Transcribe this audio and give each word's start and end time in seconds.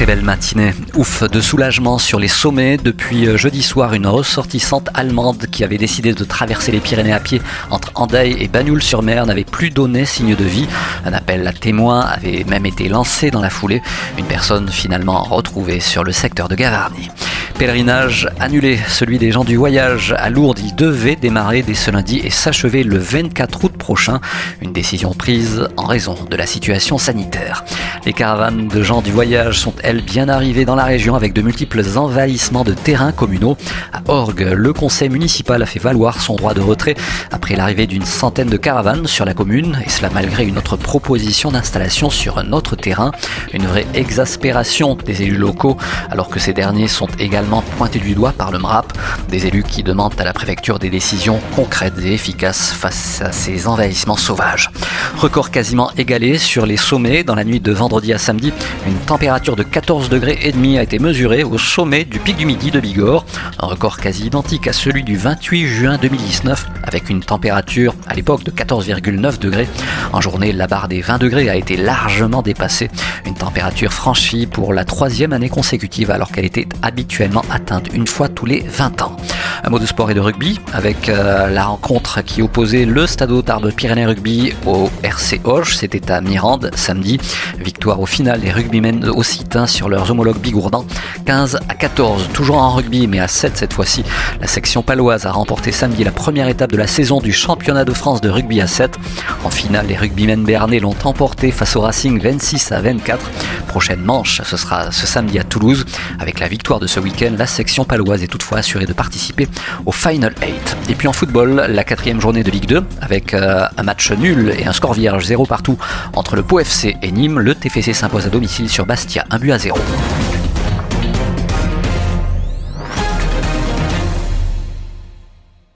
Très 0.00 0.06
belle 0.06 0.24
matinée. 0.24 0.72
Ouf 0.96 1.24
de 1.24 1.42
soulagement 1.42 1.98
sur 1.98 2.18
les 2.18 2.26
sommets. 2.26 2.78
Depuis 2.78 3.28
euh, 3.28 3.36
jeudi 3.36 3.62
soir, 3.62 3.92
une 3.92 4.06
ressortissante 4.06 4.88
allemande 4.94 5.44
qui 5.52 5.62
avait 5.62 5.76
décidé 5.76 6.14
de 6.14 6.24
traverser 6.24 6.72
les 6.72 6.80
Pyrénées 6.80 7.12
à 7.12 7.20
pied 7.20 7.42
entre 7.68 7.92
Andaille 7.96 8.34
et 8.40 8.48
Bagnoul-sur-Mer 8.48 9.26
n'avait 9.26 9.44
plus 9.44 9.68
donné 9.68 10.06
signe 10.06 10.34
de 10.34 10.44
vie. 10.44 10.66
Un 11.04 11.12
appel 11.12 11.46
à 11.46 11.52
témoins 11.52 12.00
avait 12.00 12.44
même 12.48 12.64
été 12.64 12.88
lancé 12.88 13.30
dans 13.30 13.42
la 13.42 13.50
foulée. 13.50 13.82
Une 14.16 14.24
personne 14.24 14.70
finalement 14.70 15.22
retrouvée 15.22 15.80
sur 15.80 16.02
le 16.02 16.12
secteur 16.12 16.48
de 16.48 16.54
Gavarnie. 16.54 17.10
Pèlerinage 17.60 18.26
annulé, 18.40 18.78
celui 18.88 19.18
des 19.18 19.32
gens 19.32 19.44
du 19.44 19.56
voyage 19.56 20.14
à 20.16 20.30
Lourdes. 20.30 20.60
Il 20.60 20.74
devait 20.74 21.14
démarrer 21.14 21.60
dès 21.60 21.74
ce 21.74 21.90
lundi 21.90 22.18
et 22.24 22.30
s'achever 22.30 22.82
le 22.82 22.96
24 22.96 23.64
août 23.64 23.72
prochain. 23.76 24.18
Une 24.62 24.72
décision 24.72 25.12
prise 25.12 25.68
en 25.76 25.84
raison 25.84 26.14
de 26.30 26.36
la 26.36 26.46
situation 26.46 26.96
sanitaire. 26.96 27.66
Les 28.06 28.14
caravanes 28.14 28.68
de 28.68 28.82
gens 28.82 29.02
du 29.02 29.12
voyage 29.12 29.58
sont 29.58 29.74
elles 29.82 30.00
bien 30.00 30.30
arrivées 30.30 30.64
dans 30.64 30.74
la 30.74 30.84
région 30.84 31.16
avec 31.16 31.34
de 31.34 31.42
multiples 31.42 31.82
envahissements 31.98 32.64
de 32.64 32.72
terrains 32.72 33.12
communaux. 33.12 33.58
À 33.92 34.00
Orgue, 34.08 34.54
le 34.56 34.72
conseil 34.72 35.10
municipal 35.10 35.62
a 35.62 35.66
fait 35.66 35.78
valoir 35.78 36.22
son 36.22 36.36
droit 36.36 36.54
de 36.54 36.62
retrait 36.62 36.94
après 37.30 37.56
l'arrivée 37.56 37.86
d'une 37.86 38.06
centaine 38.06 38.48
de 38.48 38.56
caravanes 38.56 39.06
sur 39.06 39.26
la 39.26 39.34
commune 39.34 39.78
et 39.84 39.90
cela 39.90 40.08
malgré 40.08 40.46
une 40.46 40.56
autre 40.56 40.78
proposition 40.78 41.52
d'installation 41.52 42.08
sur 42.08 42.38
un 42.38 42.52
autre 42.52 42.74
terrain. 42.74 43.12
Une 43.52 43.66
vraie 43.66 43.86
exaspération 43.92 44.96
des 45.04 45.20
élus 45.20 45.36
locaux 45.36 45.76
alors 46.08 46.30
que 46.30 46.40
ces 46.40 46.54
derniers 46.54 46.88
sont 46.88 47.08
également 47.18 47.49
pointé 47.60 47.98
du 47.98 48.14
doigt 48.14 48.32
par 48.32 48.52
le 48.52 48.58
MRAP, 48.58 48.92
des 49.28 49.46
élus 49.46 49.64
qui 49.64 49.82
demandent 49.82 50.18
à 50.18 50.24
la 50.24 50.32
préfecture 50.32 50.78
des 50.78 50.90
décisions 50.90 51.40
concrètes 51.56 51.98
et 51.98 52.14
efficaces 52.14 52.72
face 52.72 53.20
à 53.22 53.32
ces 53.32 53.66
envahissements 53.66 54.16
sauvages. 54.16 54.70
Record 55.16 55.50
quasiment 55.50 55.90
égalé 55.98 56.38
sur 56.38 56.64
les 56.64 56.76
sommets 56.76 57.24
dans 57.24 57.34
la 57.34 57.44
nuit 57.44 57.60
de 57.60 57.72
vendredi 57.72 58.12
à 58.12 58.18
samedi. 58.18 58.52
Une 58.86 58.98
température 59.00 59.56
de 59.56 59.62
14 59.62 60.08
degrés 60.08 60.38
et 60.42 60.52
demi 60.52 60.78
a 60.78 60.82
été 60.82 60.98
mesurée 60.98 61.44
au 61.44 61.58
sommet 61.58 62.04
du 62.04 62.18
pic 62.18 62.36
du 62.36 62.46
Midi 62.46 62.70
de 62.70 62.80
Bigorre, 62.80 63.24
un 63.58 63.66
record 63.66 63.98
quasi 63.98 64.26
identique 64.26 64.66
à 64.66 64.72
celui 64.72 65.02
du 65.02 65.16
28 65.16 65.66
juin 65.66 65.98
2019 66.00 66.66
avec 66.84 67.10
une 67.10 67.20
température 67.20 67.94
à 68.06 68.14
l'époque 68.14 68.44
de 68.44 68.50
14,9 68.50 69.38
degrés. 69.38 69.68
En 70.12 70.20
journée, 70.20 70.52
la 70.52 70.66
barre 70.66 70.88
des 70.88 71.00
20 71.00 71.18
degrés 71.18 71.48
a 71.48 71.56
été 71.56 71.76
largement 71.76 72.42
dépassée, 72.42 72.90
une 73.26 73.34
température 73.34 73.92
franchie 73.92 74.46
pour 74.46 74.72
la 74.72 74.84
troisième 74.84 75.32
année 75.32 75.48
consécutive 75.48 76.10
alors 76.10 76.32
qu'elle 76.32 76.44
était 76.44 76.66
habituellement 76.82 77.44
atteinte 77.50 77.88
une 77.92 78.06
fois 78.06 78.28
tous 78.28 78.46
les 78.46 78.60
20 78.60 79.02
ans. 79.02 79.16
Un 79.62 79.70
mot 79.70 79.78
de 79.78 79.86
sport 79.86 80.10
et 80.10 80.14
de 80.14 80.20
rugby 80.20 80.58
avec 80.72 81.08
euh, 81.08 81.48
la 81.48 81.64
rencontre 81.64 82.22
qui 82.22 82.40
opposait 82.40 82.86
le 82.86 83.06
Stade 83.06 83.30
de 83.30 83.70
Pyrénées 83.70 84.06
Rugby 84.06 84.52
au 84.66 84.69
RC 85.02 85.40
Hoche. 85.44 85.76
C'était 85.76 86.10
à 86.10 86.20
Mirande 86.20 86.70
samedi. 86.74 87.18
Victoire 87.58 88.00
au 88.00 88.06
final 88.06 88.40
des 88.40 88.50
rugbymen 88.50 89.08
occitans 89.08 89.66
sur 89.66 89.88
leurs 89.88 90.10
homologues 90.10 90.38
bigourdans 90.38 90.84
15 91.26 91.60
à 91.68 91.74
14. 91.74 92.28
Toujours 92.32 92.58
en 92.58 92.70
rugby 92.70 93.06
mais 93.06 93.20
à 93.20 93.28
7 93.28 93.56
cette 93.56 93.72
fois-ci. 93.72 94.04
La 94.40 94.46
section 94.46 94.82
paloise 94.82 95.26
a 95.26 95.32
remporté 95.32 95.72
samedi 95.72 96.04
la 96.04 96.10
première 96.10 96.48
étape 96.48 96.72
de 96.72 96.76
la 96.76 96.86
saison 96.86 97.20
du 97.20 97.32
championnat 97.32 97.84
de 97.84 97.92
France 97.92 98.20
de 98.20 98.28
rugby 98.28 98.60
à 98.60 98.66
7. 98.66 98.96
En 99.44 99.50
finale, 99.50 99.86
les 99.88 99.96
rugbymen 99.96 100.44
béarnais 100.44 100.80
l'ont 100.80 100.96
emporté 101.04 101.50
face 101.50 101.76
au 101.76 101.80
Racing 101.80 102.20
26 102.20 102.72
à 102.72 102.80
24. 102.80 103.30
Prochaine 103.68 104.00
manche, 104.00 104.42
ce 104.42 104.56
sera 104.56 104.90
ce 104.90 105.06
samedi 105.06 105.38
à 105.38 105.44
Toulouse. 105.44 105.84
Avec 106.18 106.40
la 106.40 106.48
victoire 106.48 106.80
de 106.80 106.86
ce 106.86 107.00
week-end, 107.00 107.32
la 107.38 107.46
section 107.46 107.84
paloise 107.84 108.22
est 108.22 108.26
toutefois 108.26 108.58
assurée 108.58 108.86
de 108.86 108.92
participer 108.92 109.48
au 109.86 109.92
Final 109.92 110.34
8. 110.42 110.76
Et 110.88 110.94
puis 110.94 111.08
en 111.08 111.12
football, 111.12 111.66
la 111.68 111.84
quatrième 111.84 112.20
journée 112.20 112.42
de 112.42 112.50
Ligue 112.50 112.66
2, 112.66 112.82
avec 113.00 113.34
euh, 113.34 113.64
un 113.76 113.82
match 113.82 114.10
nul 114.12 114.54
et 114.60 114.66
un 114.66 114.72
score 114.72 114.94
vierge 114.94 115.24
0 115.24 115.46
partout 115.46 115.78
entre 116.14 116.36
le 116.36 116.42
Pau 116.42 116.60
FC 116.60 116.96
et 117.02 117.12
Nîmes, 117.12 117.40
le 117.40 117.54
TFC 117.54 117.92
s'impose 117.92 118.26
à 118.26 118.30
domicile 118.30 118.68
sur 118.68 118.86
Bastia, 118.86 119.24
un 119.30 119.38
but 119.38 119.52
à 119.52 119.58
0. 119.58 119.78